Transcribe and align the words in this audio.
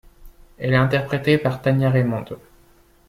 Elle 0.57 0.73
est 0.73 0.77
interprétée 0.77 1.37
par 1.37 1.61
Tania 1.61 1.91
Raymonde. 1.91 2.39